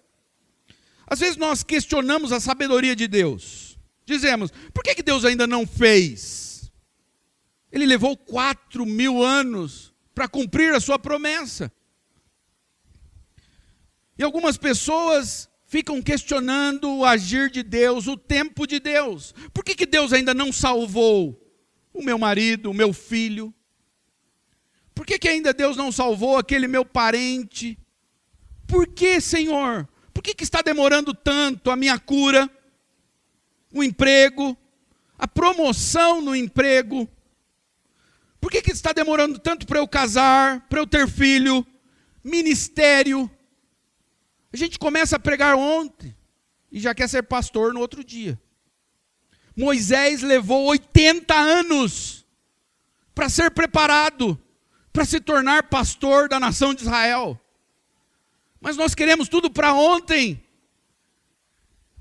[1.08, 3.80] Às vezes nós questionamos a sabedoria de Deus.
[4.06, 6.72] Dizemos, por que, que Deus ainda não fez?
[7.72, 11.72] Ele levou quatro mil anos para cumprir a sua promessa.
[14.17, 19.34] E algumas pessoas ficam questionando o agir de Deus, o tempo de Deus.
[19.54, 21.39] Por que, que Deus ainda não salvou
[21.93, 23.54] o meu marido, o meu filho?
[24.96, 27.78] Por que, que ainda Deus não salvou aquele meu parente?
[28.65, 29.88] Por que, Senhor?
[30.17, 32.49] Por que, que está demorando tanto a minha cura,
[33.71, 34.58] o emprego,
[35.15, 37.08] a promoção no emprego?
[38.41, 41.63] Por que, que está demorando tanto para eu casar, para eu ter filho,
[42.23, 43.30] ministério?
[44.51, 46.17] A gente começa a pregar ontem
[46.71, 48.41] e já quer ser pastor no outro dia.
[49.56, 52.25] Moisés levou 80 anos
[53.13, 54.41] para ser preparado
[54.91, 57.39] para se tornar pastor da nação de Israel.
[58.60, 60.43] Mas nós queremos tudo para ontem.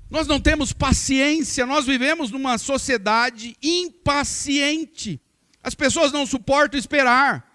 [0.09, 5.19] Nós não temos paciência, nós vivemos numa sociedade impaciente.
[5.61, 7.45] As pessoas não suportam esperar.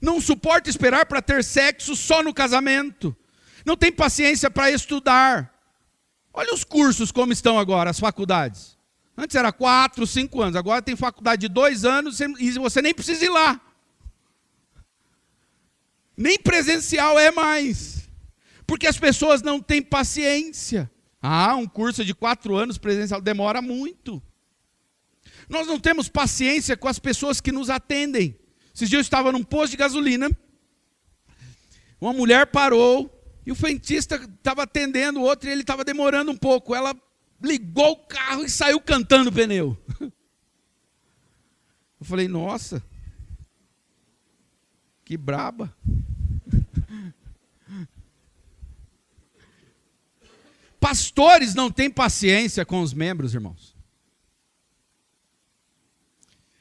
[0.00, 3.16] Não suportam esperar para ter sexo só no casamento.
[3.64, 5.52] Não tem paciência para estudar.
[6.32, 8.76] Olha os cursos como estão agora, as faculdades.
[9.16, 13.24] Antes era quatro, cinco anos, agora tem faculdade de dois anos e você nem precisa
[13.24, 13.60] ir lá
[16.18, 17.97] nem presencial é mais,
[18.68, 20.90] porque as pessoas não têm paciência.
[21.22, 24.22] Ah, um curso de quatro anos presencial demora muito.
[25.48, 28.38] Nós não temos paciência com as pessoas que nos atendem.
[28.74, 30.30] Esses dias eu estava num posto de gasolina,
[31.98, 33.10] uma mulher parou
[33.46, 36.74] e o frentista estava atendendo o outro e ele estava demorando um pouco.
[36.74, 36.94] Ela
[37.42, 39.76] ligou o carro e saiu cantando o pneu.
[41.98, 42.84] Eu falei, nossa,
[45.06, 45.74] que braba.
[50.80, 53.76] Pastores não têm paciência com os membros, irmãos.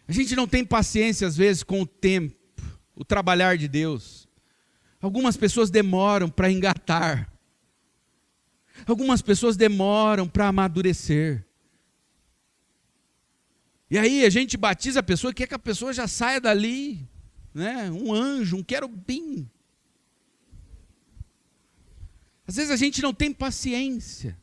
[0.08, 2.36] A gente não tem paciência, às vezes, com o tempo,
[2.96, 4.28] o trabalhar de Deus.
[5.02, 7.32] Algumas pessoas demoram para engatar.
[8.86, 11.46] Algumas pessoas demoram para amadurecer.
[13.90, 17.08] E aí a gente batiza a pessoa quer que a pessoa já saia dali,
[17.54, 17.90] né?
[17.92, 19.50] Um anjo, um querubim.
[22.48, 24.40] Às vezes a gente não tem paciência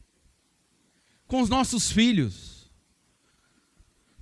[1.27, 2.71] com os nossos filhos.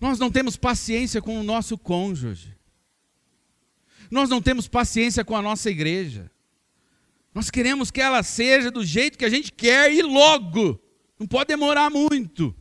[0.01, 2.57] Nós não temos paciência com o nosso cônjuge.
[4.09, 6.31] Nós não temos paciência com a nossa igreja.
[7.35, 10.81] Nós queremos que ela seja do jeito que a gente quer e logo.
[11.19, 12.55] Não pode demorar muito.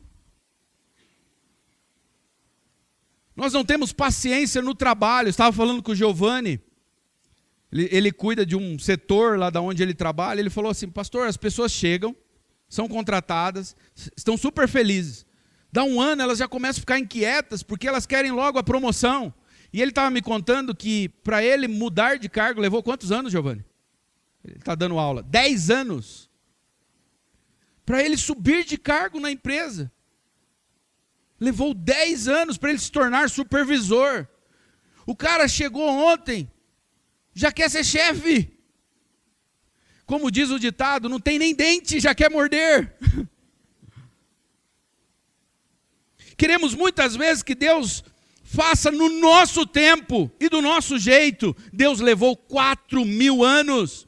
[3.36, 5.28] Nós não temos paciência no trabalho.
[5.28, 6.60] Eu estava falando com o Giovanni.
[7.72, 10.40] Ele, ele cuida de um setor lá da onde ele trabalha.
[10.40, 12.16] Ele falou assim: Pastor, as pessoas chegam,
[12.68, 13.76] são contratadas,
[14.16, 15.26] estão super felizes.
[15.72, 19.34] Dá um ano, elas já começam a ficar inquietas, porque elas querem logo a promoção.
[19.72, 23.64] E ele estava me contando que para ele mudar de cargo levou quantos anos, Giovanni?
[24.44, 25.24] Ele está dando aula.
[25.24, 26.30] Dez anos.
[27.86, 29.90] Para ele subir de cargo na empresa.
[31.40, 34.28] Levou dez anos para ele se tornar supervisor.
[35.06, 36.52] O cara chegou ontem,
[37.34, 38.52] já quer ser chefe.
[40.06, 42.96] Como diz o ditado, não tem nem dente, já quer morder.
[46.38, 48.04] Queremos muitas vezes que Deus
[48.44, 51.56] faça no nosso tempo e do nosso jeito.
[51.72, 54.08] Deus levou quatro mil anos.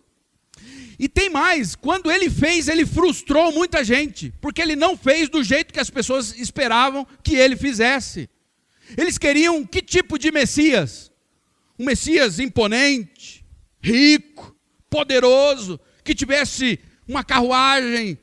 [1.00, 5.44] E tem mais, quando ele fez, ele frustrou muita gente, porque ele não fez do
[5.44, 8.30] jeito que as pessoas esperavam que ele fizesse.
[8.98, 11.12] Eles queriam que tipo de Messias?
[11.78, 13.10] Um Messias imponente,
[13.84, 14.56] rico,
[14.90, 18.18] poderoso, que tivesse uma carruagem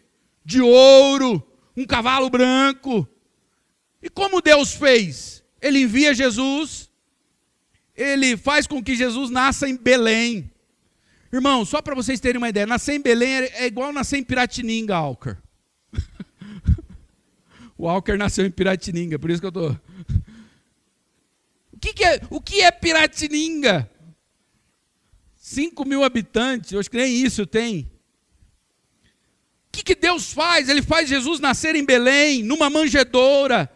[0.44, 1.46] de ouro,
[1.76, 3.06] um cavalo branco.
[4.02, 5.44] E como Deus fez?
[5.60, 6.90] Ele envia Jesus,
[7.94, 10.50] ele faz com que Jesus nasça em Belém.
[11.32, 14.96] Irmão, só para vocês terem uma ideia, nascer em Belém é igual nascer em Piratininga,
[14.96, 15.36] Alker.
[17.76, 19.78] o Alker nasceu em Piratininga, por isso que eu estou.
[21.72, 23.88] O que, que, é, o que é Piratininga?
[25.50, 27.90] 5 mil habitantes, eu acho que nem isso tem.
[29.66, 30.68] O que, que Deus faz?
[30.68, 33.68] Ele faz Jesus nascer em Belém, numa manjedoura,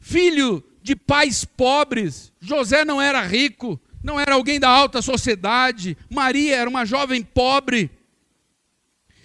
[0.00, 2.32] filho de pais pobres.
[2.40, 5.96] José não era rico, não era alguém da alta sociedade.
[6.10, 7.88] Maria era uma jovem pobre.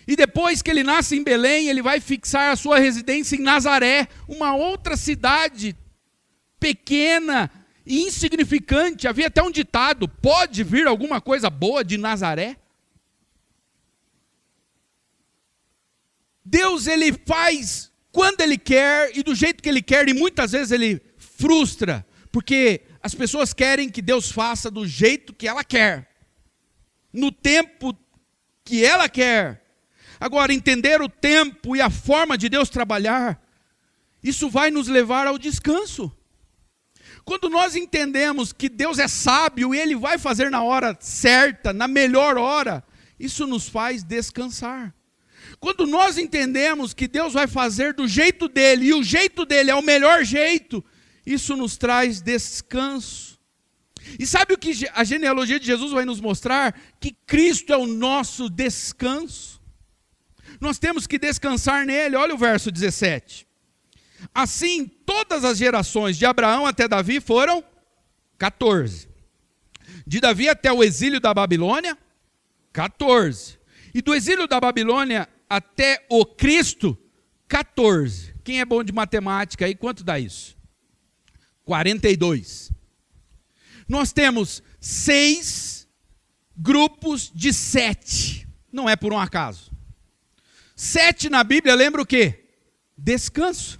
[0.07, 4.07] E depois que ele nasce em Belém, ele vai fixar a sua residência em Nazaré,
[4.27, 5.75] uma outra cidade
[6.59, 7.49] pequena
[7.87, 9.07] insignificante.
[9.07, 12.57] Havia até um ditado: pode vir alguma coisa boa de Nazaré?
[16.43, 20.71] Deus ele faz quando ele quer e do jeito que ele quer, e muitas vezes
[20.71, 26.09] ele frustra, porque as pessoas querem que Deus faça do jeito que ela quer,
[27.13, 27.95] no tempo
[28.63, 29.63] que ela quer.
[30.19, 33.41] Agora, entender o tempo e a forma de Deus trabalhar,
[34.23, 36.11] isso vai nos levar ao descanso.
[37.27, 41.85] Quando nós entendemos que Deus é sábio e Ele vai fazer na hora certa, na
[41.85, 42.81] melhor hora,
[43.19, 44.95] isso nos faz descansar.
[45.59, 49.75] Quando nós entendemos que Deus vai fazer do jeito dele e o jeito dele é
[49.75, 50.81] o melhor jeito,
[51.25, 53.37] isso nos traz descanso.
[54.17, 56.79] E sabe o que a genealogia de Jesus vai nos mostrar?
[56.97, 59.61] Que Cristo é o nosso descanso.
[60.61, 62.15] Nós temos que descansar nele.
[62.15, 63.46] Olha o verso 17.
[64.33, 67.63] Assim, todas as gerações de Abraão até Davi foram
[68.37, 69.07] 14.
[70.05, 71.97] De Davi até o exílio da Babilônia,
[72.73, 73.57] 14.
[73.93, 76.97] E do exílio da Babilônia até o Cristo,
[77.47, 78.35] 14.
[78.43, 80.55] Quem é bom de matemática aí, quanto dá isso?
[81.65, 82.71] 42.
[83.87, 85.87] Nós temos seis
[86.55, 88.47] grupos de sete.
[88.71, 89.71] Não é por um acaso.
[90.75, 92.45] Sete na Bíblia lembra o quê?
[92.97, 93.79] Descanso.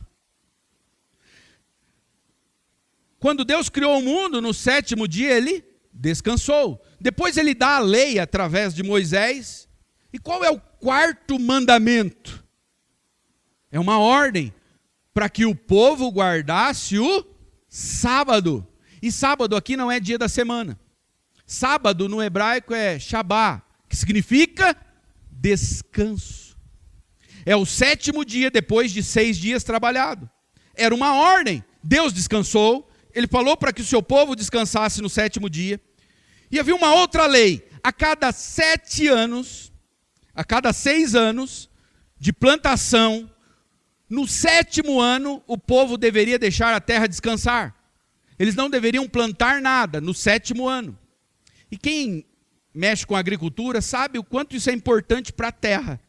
[3.20, 6.82] Quando Deus criou o mundo, no sétimo dia ele descansou.
[6.99, 9.68] Depois ele dá a lei através de Moisés.
[10.13, 12.43] E qual é o quarto mandamento?
[13.72, 14.53] É uma ordem
[15.13, 17.26] para que o povo guardasse o
[17.68, 18.65] sábado.
[19.01, 20.80] E sábado aqui não é dia da semana.
[21.45, 24.76] Sábado no hebraico é Shabá, que significa
[25.32, 26.57] descanso.
[27.45, 30.30] É o sétimo dia depois de seis dias trabalhado.
[30.76, 31.63] Era uma ordem.
[31.84, 32.89] Deus descansou.
[33.18, 35.82] Ele falou para que o seu povo descansasse no sétimo dia.
[36.51, 37.68] E havia uma outra lei.
[37.84, 39.74] A cada sete anos,
[40.36, 41.68] a cada seis anos
[42.20, 43.28] de plantação,
[44.07, 47.76] no sétimo ano, o povo deveria deixar a terra descansar.
[48.38, 50.95] Eles não deveriam plantar nada no sétimo ano.
[51.72, 52.24] E quem
[52.72, 55.99] mexe com agricultura sabe o quanto isso é importante para a terra,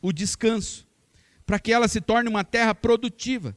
[0.00, 0.86] o descanso,
[1.44, 3.56] para que ela se torne uma terra produtiva.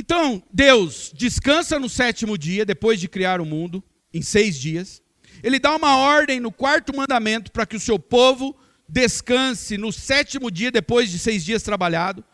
[0.00, 3.84] Então, Deus descansa no sétimo dia, depois de criar o mundo,
[4.14, 5.02] em seis dias.
[5.42, 8.56] Ele dá uma ordem no quarto mandamento para que o seu povo
[8.88, 12.24] descanse no sétimo dia, depois de seis dias trabalhado.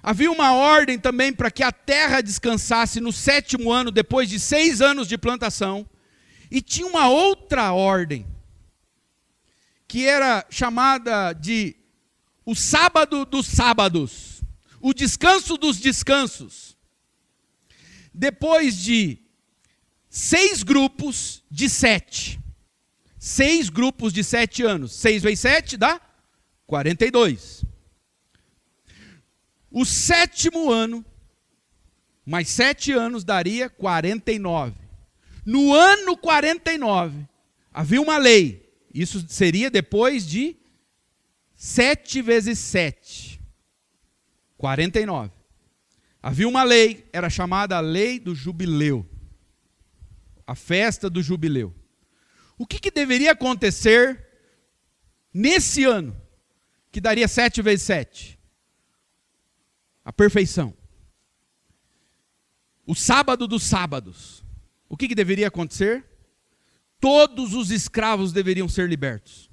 [0.00, 4.80] Havia uma ordem também para que a terra descansasse no sétimo ano, depois de seis
[4.80, 5.84] anos de plantação.
[6.52, 8.24] E tinha uma outra ordem,
[9.88, 11.74] que era chamada de
[12.46, 14.29] o sábado dos sábados,
[14.80, 16.76] o descanso dos descansos.
[18.12, 19.18] Depois de
[20.08, 22.40] seis grupos de sete,
[23.18, 24.92] seis grupos de sete anos.
[24.92, 26.00] Seis vezes sete dá
[26.66, 27.64] 42.
[29.70, 31.04] O sétimo ano,
[32.24, 34.74] mais sete anos daria 49.
[35.44, 37.28] No ano 49,
[37.72, 38.68] havia uma lei.
[38.92, 40.56] Isso seria depois de
[41.54, 43.29] sete vezes sete.
[44.60, 45.32] 49.
[46.22, 49.08] Havia uma lei, era chamada a lei do jubileu.
[50.46, 51.74] A festa do jubileu.
[52.58, 54.22] O que, que deveria acontecer
[55.32, 56.14] nesse ano?
[56.92, 58.38] Que daria sete vezes sete?
[60.04, 60.76] A perfeição.
[62.86, 64.44] O sábado dos sábados.
[64.90, 66.04] O que, que deveria acontecer?
[67.00, 69.49] Todos os escravos deveriam ser libertos.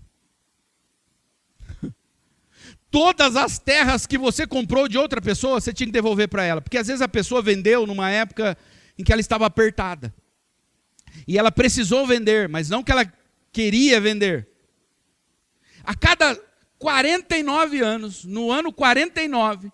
[2.89, 6.61] Todas as terras que você comprou de outra pessoa, você tinha que devolver para ela.
[6.61, 8.57] Porque às vezes a pessoa vendeu numa época
[8.97, 10.13] em que ela estava apertada.
[11.27, 13.11] E ela precisou vender, mas não que ela
[13.51, 14.47] queria vender.
[15.83, 16.39] A cada
[16.79, 19.71] 49 anos, no ano 49,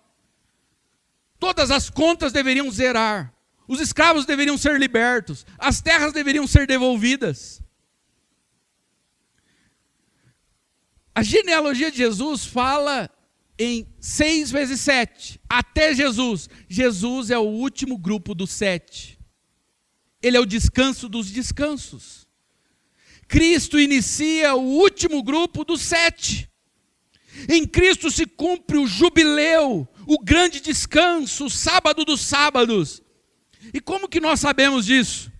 [1.38, 3.32] todas as contas deveriam zerar.
[3.66, 7.63] Os escravos deveriam ser libertos, as terras deveriam ser devolvidas.
[11.14, 13.08] A genealogia de Jesus fala
[13.58, 16.48] em seis vezes sete, até Jesus.
[16.68, 19.18] Jesus é o último grupo dos sete.
[20.20, 22.26] Ele é o descanso dos descansos.
[23.28, 26.50] Cristo inicia o último grupo dos sete.
[27.48, 33.02] Em Cristo se cumpre o jubileu, o grande descanso, o sábado dos sábados.
[33.72, 35.32] E como que nós sabemos disso?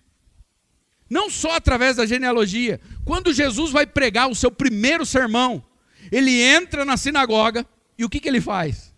[1.09, 2.79] Não só através da genealogia.
[3.05, 5.63] Quando Jesus vai pregar o seu primeiro sermão,
[6.11, 7.65] ele entra na sinagoga
[7.97, 8.93] e o que, que ele faz?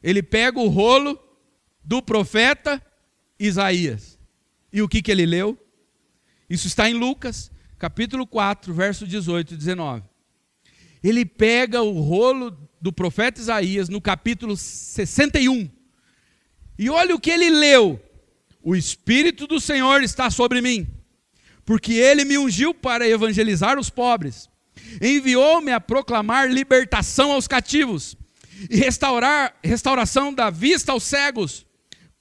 [0.00, 1.20] Ele pega o rolo
[1.84, 2.80] do profeta
[3.38, 4.18] Isaías.
[4.72, 5.58] E o que, que ele leu?
[6.48, 10.04] Isso está em Lucas, capítulo 4, verso 18 e 19.
[11.02, 15.68] Ele pega o rolo do profeta Isaías no capítulo 61.
[16.78, 18.00] E olha o que ele leu.
[18.62, 20.86] O Espírito do Senhor está sobre mim,
[21.64, 24.48] porque ele me ungiu para evangelizar os pobres,
[25.00, 28.16] enviou-me a proclamar libertação aos cativos
[28.70, 31.66] e restaurar restauração da vista aos cegos,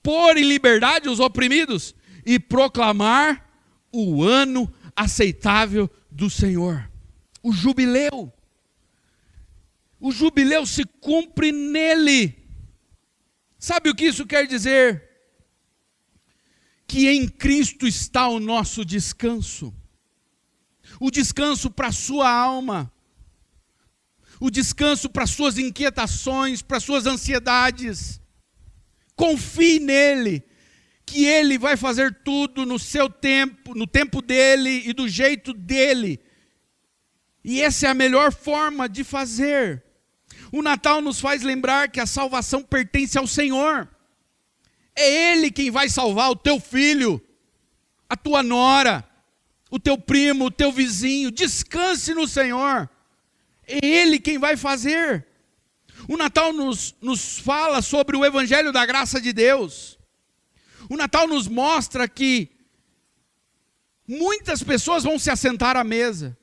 [0.02, 3.50] pôr em liberdade os oprimidos e proclamar
[3.92, 6.90] o ano aceitável do Senhor.
[7.44, 8.32] O jubileu.
[10.00, 12.38] O jubileu se cumpre nele.
[13.60, 15.11] Sabe o que isso quer dizer?
[16.92, 19.74] Que em Cristo está o nosso descanso.
[21.00, 22.92] O descanso para a sua alma,
[24.42, 28.20] o descanso para suas inquietações, para suas ansiedades.
[29.16, 30.44] Confie nele,
[31.06, 36.20] que ele vai fazer tudo no seu tempo, no tempo dele e do jeito dele.
[37.42, 39.82] E essa é a melhor forma de fazer.
[40.52, 43.88] O Natal nos faz lembrar que a salvação pertence ao Senhor.
[44.96, 47.22] É Ele quem vai salvar o teu filho,
[48.10, 49.08] a tua nora,
[49.70, 51.32] o teu primo, o teu vizinho.
[51.32, 52.90] Descanse no Senhor.
[53.68, 55.26] É Ele quem vai fazer.
[56.08, 59.98] O Natal nos, nos fala sobre o Evangelho da graça de Deus.
[60.90, 62.50] O Natal nos mostra que
[64.08, 66.38] muitas pessoas vão se assentar à mesa.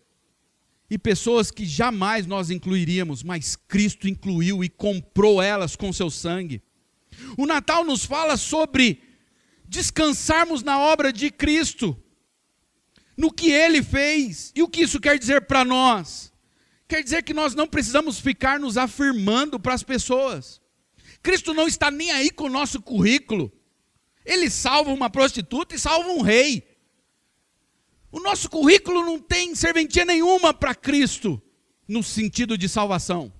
[0.90, 6.62] E pessoas que jamais nós incluiríamos, mas Cristo incluiu e comprou elas com seu sangue.
[7.36, 9.02] O Natal nos fala sobre
[9.64, 11.96] descansarmos na obra de Cristo,
[13.16, 14.52] no que ele fez.
[14.54, 16.32] E o que isso quer dizer para nós?
[16.86, 20.60] Quer dizer que nós não precisamos ficar nos afirmando para as pessoas.
[21.22, 23.52] Cristo não está nem aí com o nosso currículo.
[24.24, 26.66] Ele salva uma prostituta e salva um rei.
[28.10, 31.42] O nosso currículo não tem serventia nenhuma para Cristo
[31.86, 33.32] no sentido de salvação.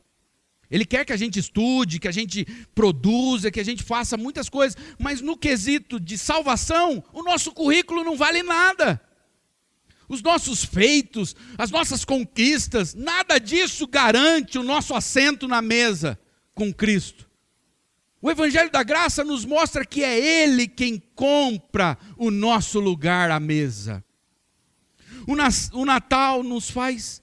[0.70, 2.44] Ele quer que a gente estude, que a gente
[2.74, 8.04] produza, que a gente faça muitas coisas, mas no quesito de salvação, o nosso currículo
[8.04, 9.00] não vale nada.
[10.08, 16.18] Os nossos feitos, as nossas conquistas, nada disso garante o nosso assento na mesa
[16.54, 17.28] com Cristo.
[18.20, 23.38] O Evangelho da Graça nos mostra que é Ele quem compra o nosso lugar à
[23.38, 24.04] mesa.
[25.72, 27.22] O Natal nos faz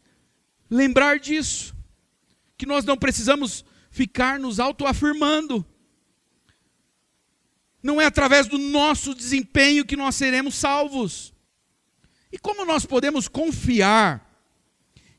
[0.69, 1.74] lembrar disso
[2.57, 5.65] que nós não precisamos ficar nos autoafirmando.
[7.81, 11.33] Não é através do nosso desempenho que nós seremos salvos.
[12.31, 14.43] E como nós podemos confiar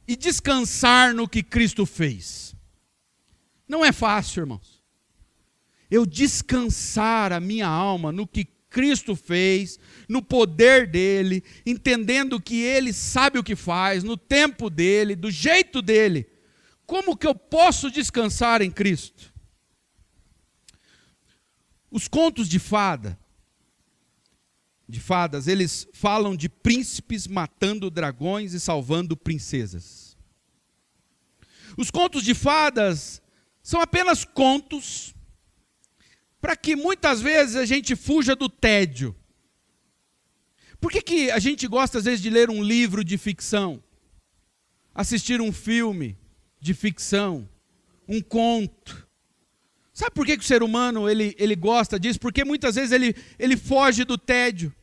[0.06, 2.54] e descansar no que Cristo fez?
[3.68, 4.82] Não é fácil, irmãos.
[5.90, 9.78] Eu descansar a minha alma no que Cristo fez,
[10.08, 15.80] no poder dele, entendendo que ele sabe o que faz, no tempo dele, do jeito
[15.80, 16.35] dele
[16.86, 19.34] como que eu posso descansar em Cristo?
[21.90, 23.18] Os contos de fada,
[24.88, 30.16] de fadas, eles falam de príncipes matando dragões e salvando princesas.
[31.76, 33.20] Os contos de fadas
[33.62, 35.14] são apenas contos
[36.40, 39.16] para que muitas vezes a gente fuja do tédio.
[40.80, 43.82] Por que, que a gente gosta às vezes de ler um livro de ficção?
[44.94, 46.16] Assistir um filme
[46.60, 47.48] de ficção,
[48.08, 49.06] um conto.
[49.92, 52.20] Sabe por que, que o ser humano ele, ele gosta disso?
[52.20, 54.74] Porque muitas vezes ele, ele foge do tédio.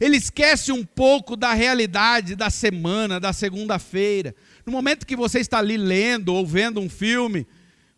[0.00, 4.34] Ele esquece um pouco da realidade da semana, da segunda-feira.
[4.66, 7.46] No momento que você está ali lendo ou vendo um filme,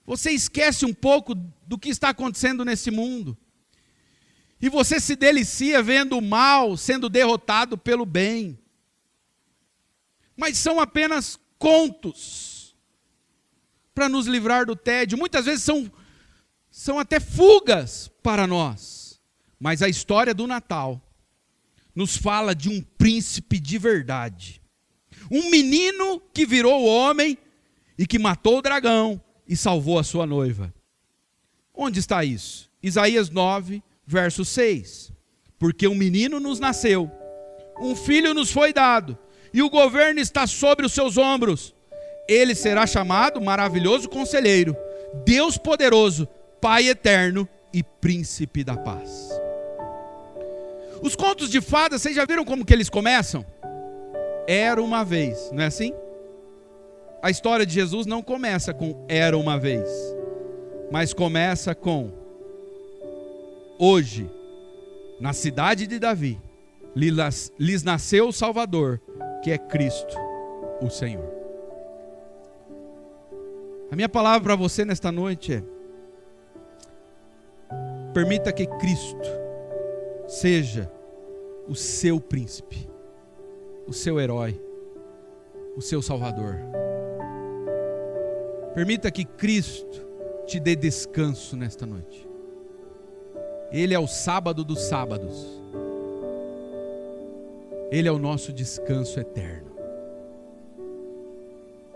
[0.07, 3.36] você esquece um pouco do que está acontecendo nesse mundo.
[4.61, 8.59] E você se delicia vendo o mal sendo derrotado pelo bem.
[10.36, 12.49] Mas são apenas contos
[14.01, 15.18] para nos livrar do tédio.
[15.18, 15.92] Muitas vezes são
[16.70, 19.20] são até fugas para nós.
[19.59, 21.03] Mas a história do Natal
[21.94, 24.62] nos fala de um príncipe de verdade.
[25.30, 27.36] Um menino que virou homem
[27.98, 30.72] e que matou o dragão e salvou a sua noiva.
[31.74, 32.70] Onde está isso?
[32.82, 35.12] Isaías 9, verso 6.
[35.59, 37.11] Porque um menino nos nasceu,
[37.78, 39.18] um filho nos foi dado,
[39.53, 41.74] e o governo está sobre os seus ombros.
[42.31, 44.76] Ele será chamado maravilhoso conselheiro,
[45.24, 46.28] Deus poderoso,
[46.61, 49.28] Pai eterno e príncipe da paz.
[51.03, 53.45] Os contos de fadas, vocês já viram como que eles começam?
[54.47, 55.93] Era uma vez, não é assim?
[57.20, 59.89] A história de Jesus não começa com era uma vez,
[60.89, 62.12] mas começa com
[63.76, 64.31] hoje,
[65.18, 66.39] na cidade de Davi,
[66.95, 69.01] lhes nasceu o Salvador,
[69.43, 70.14] que é Cristo,
[70.81, 71.39] o Senhor.
[73.91, 75.62] A minha palavra para você nesta noite é:
[78.14, 79.28] Permita que Cristo
[80.28, 80.91] seja
[81.66, 82.88] o seu príncipe,
[83.88, 84.61] o seu herói,
[85.76, 86.57] o seu salvador.
[88.74, 90.07] Permita que Cristo
[90.47, 92.28] te dê descanso nesta noite.
[93.72, 95.61] Ele é o sábado dos sábados.
[97.91, 99.70] Ele é o nosso descanso eterno.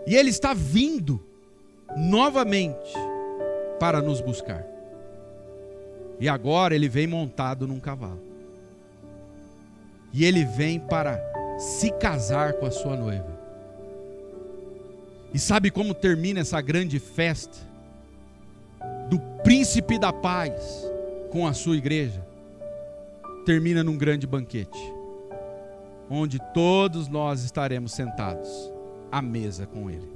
[0.05, 1.34] E Ele está vindo
[1.95, 2.93] novamente
[3.79, 4.65] para nos buscar.
[6.19, 8.21] E agora ele vem montado num cavalo.
[10.13, 11.19] E ele vem para
[11.57, 13.35] se casar com a sua noiva.
[15.33, 17.57] E sabe como termina essa grande festa
[19.09, 20.89] do príncipe da paz
[21.31, 22.25] com a sua igreja?
[23.45, 24.79] Termina num grande banquete,
[26.09, 28.71] onde todos nós estaremos sentados
[29.11, 30.09] à mesa com ele.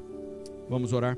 [0.69, 1.17] Vamos orar?